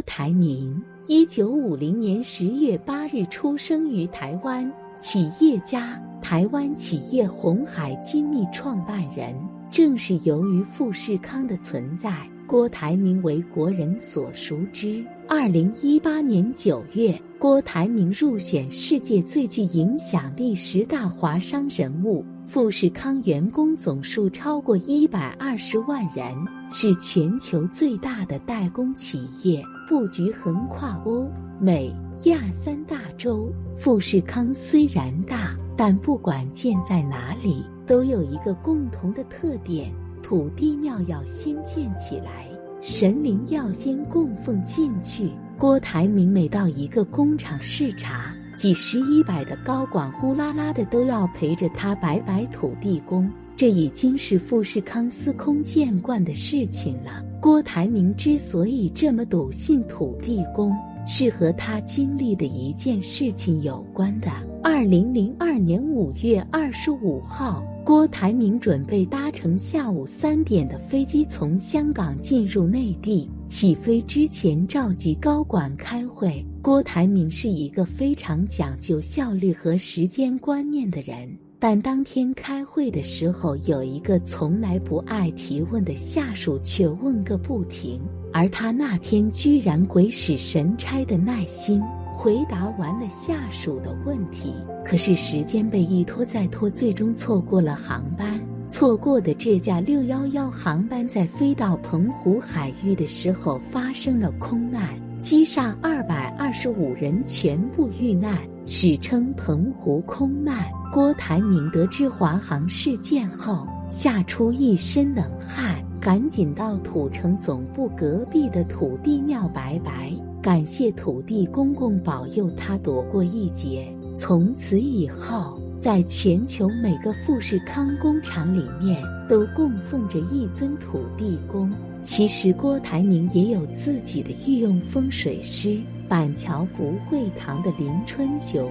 [0.00, 9.36] 郭台铭，一九五零年十月八日出生于台湾，企业家，台湾企业红海精密创办人。
[9.70, 15.04] 正是由于富士康的存在，郭台铭为国人所熟知。
[15.28, 22.24] 二零一八年九月，郭台铭入选世界最具影响力十大华商人物。
[22.46, 26.34] 富士康员工总数超过一百二十万人，
[26.72, 33.52] 是全球最大的代工企业，布局横跨欧美亚三大洲。
[33.74, 42.46] 富士康虽然大，但不管建在哪里，都有一个共同的特点：土地庙要先建起来。
[42.80, 45.28] 神灵要先供奉进去。
[45.58, 57.24] 郭台铭每到一个工厂视察，几十一百的高管呼啦啦的都要陪着他摆摆土地公，这已经是富士康司空见惯的事情了。
[57.40, 64.30] 郭台铭之所以这么笃信土地公，是和他经历的一件事情有关的。
[64.62, 67.64] 二零零二年五月二十五号。
[67.82, 73.28] 郭台铭准备搭乘下午三点的飞机从香港进入内地。
[73.46, 76.44] 起飞之前召集高管开会。
[76.60, 88.00] 郭台铭是一个非常讲究效率和时间观念的人，但当天开会的时候，有一个从来不爱提问的下属却问个不停，
[88.32, 91.82] 而他那天居然鬼使神差的耐心。
[92.14, 98.40] 回答完了下属的问题，可是时间被一拖再拖，最终错过了航班。
[98.66, 104.82] 错过的这架六幺幺航班在飞到澎湖海域的时候发生了空难，
[105.20, 110.64] 机上二百二十五人全部遇难，史称澎湖空难。
[110.90, 120.10] 郭台铭得知华航事件后，吓出一身冷汗，赶紧到土城总部隔壁的土地庙拜拜。
[120.40, 123.94] 感谢土地公公保佑他躲过一劫。
[124.16, 131.70] 从此以后，在全球每个富士康工厂里面都供奉着一尊土地公。
[132.02, 135.78] 其实郭台铭也有自己的御用风水师——
[136.08, 138.70] 板桥福会堂的林春雄、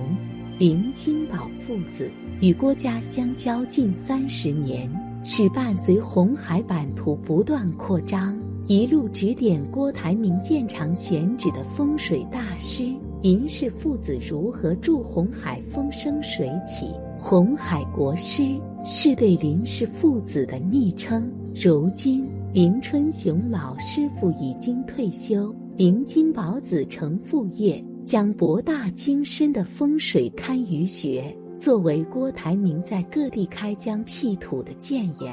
[0.58, 2.10] 林金宝父子，
[2.42, 4.92] 与郭家相交近三十年，
[5.24, 8.38] 是伴随红海版图不断扩张。
[8.66, 16.88] 一路指点郭台铭建厂选址的风水大师林氏父子如何助红海风生水起？
[17.18, 18.44] 红海国师
[18.84, 21.32] 是对林氏父子的昵称。
[21.56, 35.32] 如今林春雄老师傅已经退休，林金宝子承父业，将博大精深的风水堪舆学作为郭台铭在各地开疆辟土的建言。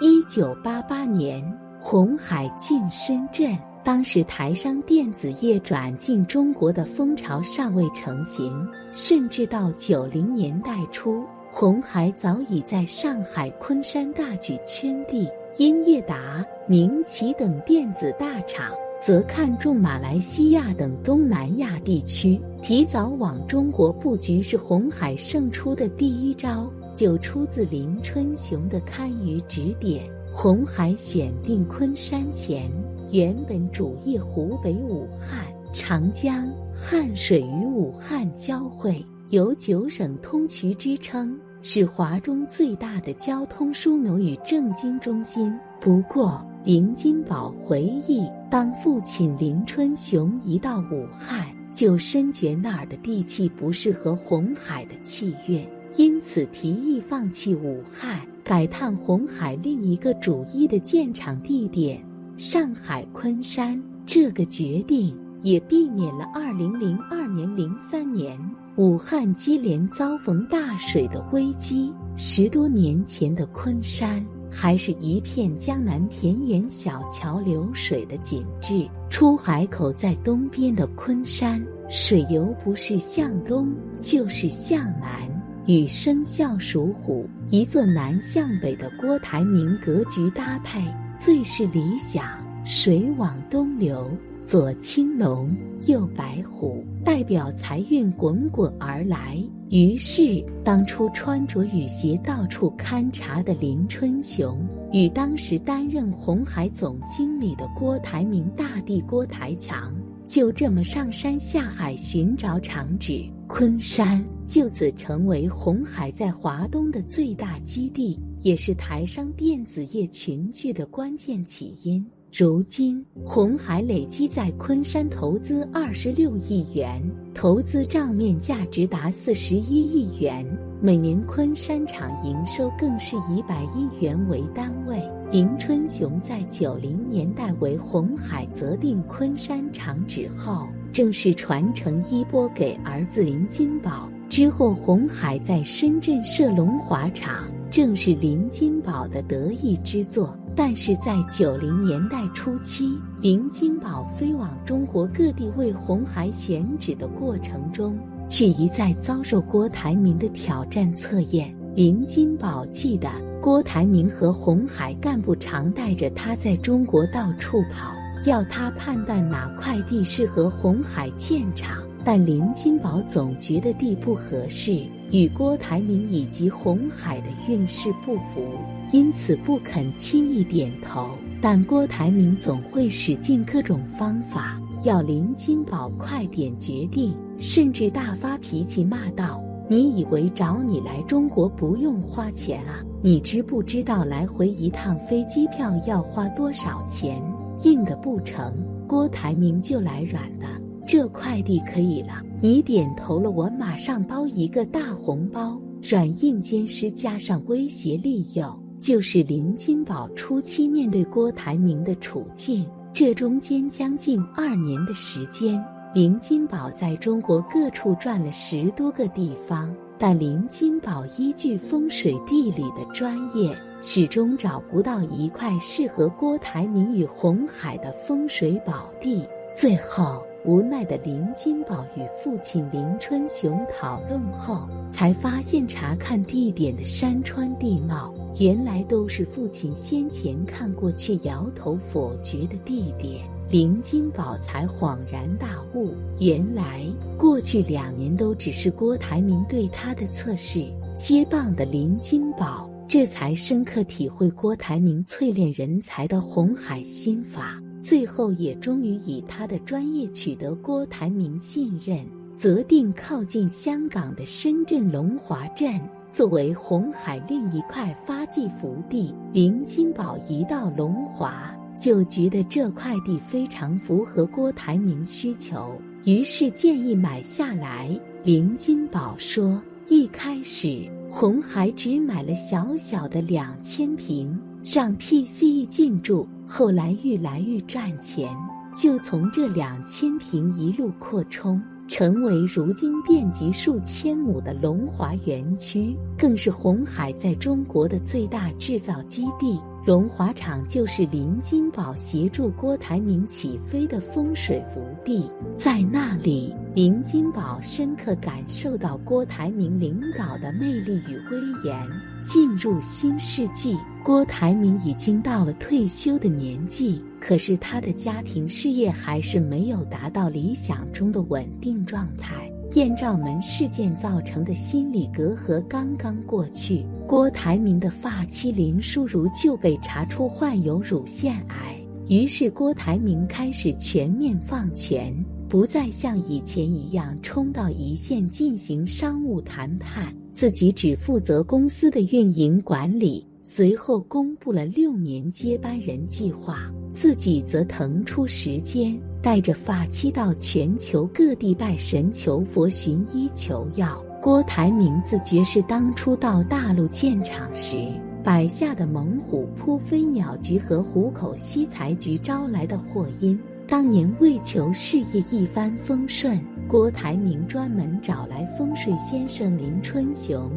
[0.00, 1.42] 一九八八年。
[1.80, 8.52] 红海进深圳，当时台商电子业转进中国的风潮尚未成型，
[8.90, 15.28] 甚至到九零年代初，红海早已在上海、昆山大举圈地。
[15.56, 24.42] 英业达、明奇等电子大厂则看中马来西亚等东南亚地区，提早往中国布局。
[24.42, 30.08] 是红海胜出的第一招，就出自林春雄的堪舆指点。
[30.30, 32.70] 红海选定昆山前，
[33.10, 45.52] 原本主业湖北武汉，长江、汉水与武汉交汇，有九省通衢之称，是华中最大的交通枢纽与政经中心。
[45.80, 55.66] 不过，林金宝回忆，当父亲林春雄一到武汉，就深觉那儿的地气不适合红海的气运，
[55.96, 58.20] 因此提议放弃武汉。
[58.44, 62.02] 改探红海另一个主一的建厂地点——
[62.38, 68.38] 上海昆山，这个决定也避免了2002年、03年
[68.78, 71.92] 武汉接连遭逢大水的危机。
[72.16, 85.28] 十多年前的昆山还是一片江南田园小桥流水的景致，出海口在东边的昆山，水游不是向东就是向南。
[85.66, 90.80] 与生肖属虎、一座南向北的郭台铭格局搭配
[91.18, 92.24] 最是理想。
[92.64, 94.08] 水往东流，
[94.48, 95.54] 左青龙，
[95.88, 99.36] 右白虎，代表财运滚滚而来。
[99.68, 113.22] 于是，当初穿着雨鞋到处勘察的林春雄，与当时担任红海总经理的郭台铭大弟郭台强，就这么上山下海寻找厂址。
[113.46, 114.24] 昆山。
[114.46, 122.02] 就此成为红海在华东的最大基地，也是台商电子业群聚的关键起因。
[122.30, 127.02] 如今，红海累计在昆山投资二十六亿元，
[127.34, 130.46] 投资账面价值达四十一亿元。
[130.78, 135.02] 每年昆山厂营收更是以百亿元为单位。
[135.30, 144.06] 林春雄在九零年代为红海择定昆山厂址后，正式传承衣钵给儿子林金宝。
[144.28, 150.38] 之后，红海在深圳设龙华厂，正是林金宝的得意之作。
[150.58, 157.96] 但是在九零年代初期，林金宝飞往中国各地为红海选址的过程中，
[158.26, 161.54] 却一再遭受郭台铭的挑战测验。
[161.76, 163.08] 林金宝记得，
[163.40, 167.94] 郭台铭和红海干部常带着他在中国到处跑，
[168.26, 171.84] 要他判断哪块地适合红海建厂。
[172.04, 178.46] 但林金宝总觉得地不合适，与郭台铭以及红海的运势不符。
[178.92, 181.10] 因此不肯轻易点头，
[181.42, 192.80] 但郭台铭总会使尽各种方法要林金宝快点决定，甚至大发脾气骂道：“你以为找你来中国不用花钱啊？
[193.02, 197.22] 你知不知道来回一趟飞机票要花多少钱？
[197.64, 198.56] 硬的不成，
[198.86, 200.46] 郭台铭就来软的。
[200.86, 205.60] 这快递可以了，你点头了，我马上包一个大红包。
[205.82, 215.60] 软硬兼施，加上威胁利诱。”就是林金宝初期面对郭台铭的处境，这中间将近二年的时间，
[215.92, 223.52] 林金宝在中国各处转了十多个地方，但林金宝依据风水地理的专业，
[223.82, 229.24] 始终找不到一块适合郭台铭与红海的风水宝地。
[229.50, 238.14] 最后，无奈的林金宝与父亲林春雄讨论后，才发现查看地点的山川地貌。
[238.38, 246.86] 原来都是父亲先前看过却摇头否决的地点，林金宝才恍然大悟，原来
[247.16, 250.70] 过去两年都只是郭台铭对他的测试。
[250.94, 262.04] 接棒的林金宝这才深刻体会郭台铭淬炼人才的红海心法，最后也终于以他的专业取得郭台铭信任，
[262.34, 265.80] 择定靠近香港的深圳龙华镇。
[266.10, 277.88] 作为红海另一块发迹福地，林金宝一到龙华就觉得这块地非常符合郭台铭需求，于是建议买下来。
[278.24, 284.38] 林金宝说：“一开始红海只买了小小的两千平，
[284.70, 288.28] 让 PCE 进驻，后来愈来愈赚钱，
[288.76, 299.58] 就从这两千平一路扩充。”成为如今遍及数千亩的龙华园区，更是红海在中国的最大制造基地。
[299.88, 311.88] 龙华厂就是林金宝协助郭台铭起飞的风水福地，在那里，林金宝深刻感受到郭台铭领导的魅力与威严。
[312.22, 322.52] 进入新世纪，郭台铭已经到了退休的年纪，可是他的家庭事业还是没有达到理想中的稳定状态。
[322.74, 326.84] 艳照门事件造成的心理隔阂刚刚过去。
[327.06, 331.76] 郭台铭的发妻林淑如就被查出患有乳腺癌，
[332.08, 335.14] 于是郭台铭开始全面放权，
[335.48, 343.26] 不再像以前一样冲到一线进行商务谈判，自己只负责公司的运营管理。
[343.40, 354.02] 随后公布了六年接班人计划，自己则腾出时间，带着发妻到全球各地拜神求佛、寻医求药。
[354.20, 357.76] 郭台铭自觉是当初到大陆建厂时
[358.24, 363.38] 摆下的猛虎扑飞鸟局和虎口西财局招来的祸因。
[363.66, 370.50] 当年为求事业一帆风顺，郭台铭专门找来风水先生林春雄、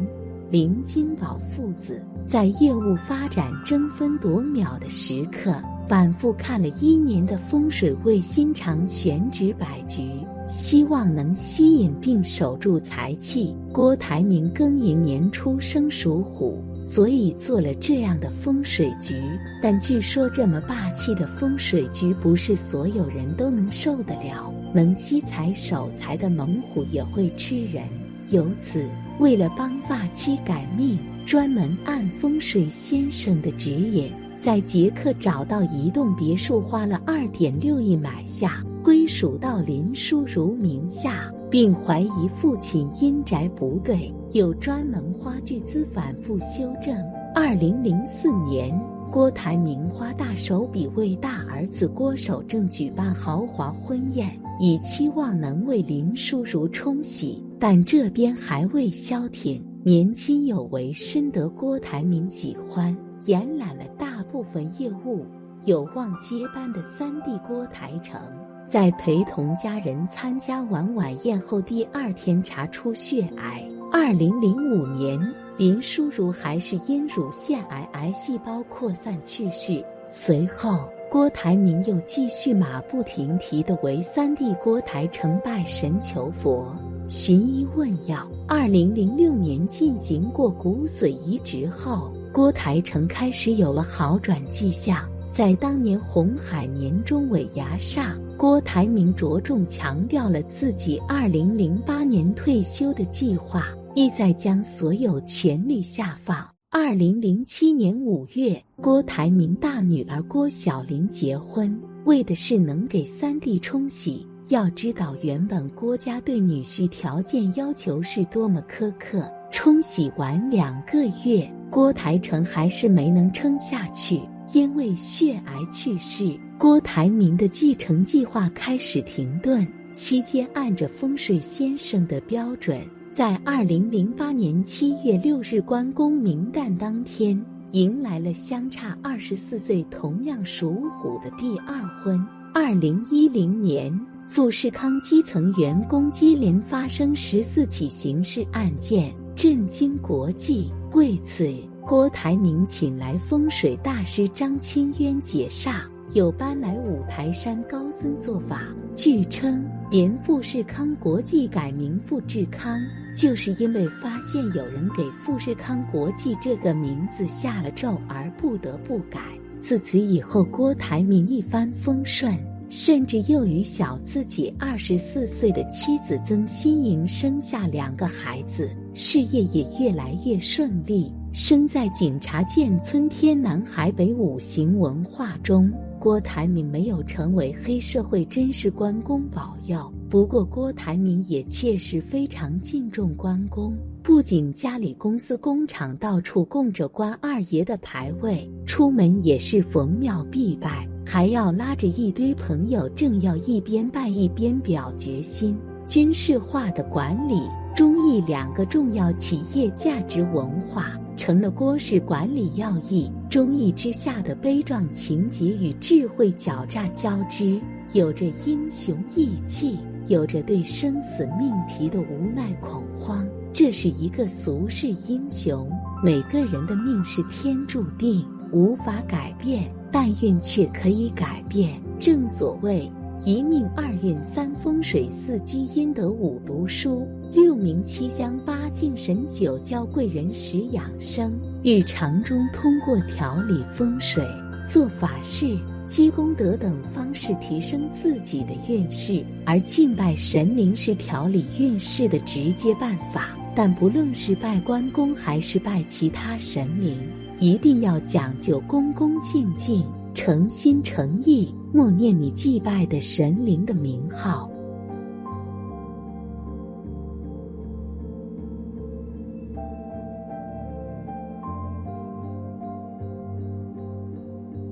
[0.50, 5.54] 林金宝父子，在业务发展争分夺秒的时刻，
[5.86, 10.10] 反复看了一年的风水，位、心肠选址摆局。
[10.48, 13.56] 希望能吸引并守住财气。
[13.72, 19.22] 郭台铭庚寅年出生，属虎，所以做了这样的风水局。
[19.62, 24.52] 但据说这么霸气的风水局，不是所有人都能受得了。
[24.74, 27.84] 能吸财守财的猛虎也会吃人。
[28.30, 28.86] 由此，
[29.18, 38.62] 为了帮发妻改命，专门按风水先生的指引，在捷克找到一栋别墅，花了二点六亿买下。
[38.82, 46.92] 归属到林淑如名下，并怀疑父亲阴宅不对，又专门花巨资反复修正。
[47.32, 48.76] 二零零四年，
[49.08, 57.40] 郭台铭花大手笔为大儿子郭守正举办豪华婚宴，以期望能为林叔叔冲喜。
[57.60, 62.96] 但这边还未消停，年轻有为、深得郭台铭喜欢、
[63.26, 65.26] 延揽了大部分业务、
[65.64, 68.20] 有望接班的三弟郭台成。
[68.68, 73.68] 在陪同家人参加完晚宴后，第二天查出血癌。
[73.92, 75.20] 二零零五年，
[75.56, 79.84] 林淑如还是因乳腺癌癌细胞扩散去世。
[80.06, 86.72] 随后，郭台铭又继续马不停蹄的为三弟郭台成拜神求佛、
[87.12, 88.26] 寻医问药。
[88.48, 95.06] 二零零六年进行过骨髓移植后，郭台成开始有了好转迹象。
[95.28, 98.18] 在当年红海年终尾牙上。
[98.38, 106.48] 郭台铭着重强调了自己二零零八年退休的计划，意在将所有权力下放。
[106.70, 114.26] 二零零七年五月，郭台铭大女儿郭小玲结婚，为的是能给三弟冲喜。
[114.52, 119.26] 要知道，原本郭家对女婿条件要求是多么苛刻。
[119.50, 124.20] 冲洗完两个月，郭台成还是没能撑下去，
[124.52, 126.38] 因为血癌去世。
[126.58, 132.78] 郭台铭的继承计划开始停顿，期间按着风水先生的标准，
[133.10, 142.22] 在二零零八年七月六日关公明旦当天，迎来了相差二十四岁、同样属虎的第二婚。
[142.54, 150.72] 二零一零年，富士康基层员工接连发生十四起刑事案件，震惊国际。
[150.92, 151.52] 为此，
[151.82, 155.82] 郭台铭请来风水大师张清渊解煞。
[156.14, 158.62] 又搬来五台山高僧做法，
[158.94, 162.78] 据称连富士康国际改名富士康，
[163.16, 169.20] 就是因为发现有人给富士康国际这个名字下了咒而不得不改。
[169.58, 172.36] 自此以后，郭台铭一帆风顺，
[172.74, 181.12] 甚至又与小自己二十四岁的妻子曾心莹生下两个孩子，事业也越来越顺利。
[181.34, 185.70] 生在警察建村天南海北五行文化中。
[186.00, 189.92] 郭台铭没有成为黑社会，真是关公保佑。
[190.08, 205.58] 不过，郭台铭也确实非常敬重关公，不仅家里、公司、工厂到处供着关二爷的牌位，出门也是逢庙必拜，还要拉着一堆朋友，正要一边拜一边表决心。
[205.86, 207.42] 军事化的管理、
[207.74, 210.98] 中义两个重要企业价值文化。
[211.14, 217.60] 成了郭氏管理要义，忠义之下的悲壮情节与智慧狡诈交织，
[217.92, 219.78] 有着英雄义气，
[220.08, 223.26] 有着对生死命题的无奈恐慌。
[223.52, 225.70] 这是一个俗世英雄。
[226.02, 231.80] 每个人的命是天注定，无法改变，但运却可以改变。
[231.98, 232.90] 正所谓。
[233.24, 241.32] 一命二运三风水四积阴德五读书六名七香八敬神九教贵人十养生。
[241.62, 244.26] 日常中通过调理风水、
[244.68, 245.56] 做法事、
[245.86, 253.38] 积功德等方式提升自己的运势，而敬拜神明是调理运势的直接办法。
[253.54, 256.98] 但不论是拜关公还是拜其他神明，
[257.42, 259.84] 一定要讲究恭恭敬敬、
[260.14, 261.52] 诚心诚意。
[261.72, 264.48] 默念你祭拜的神灵的名号，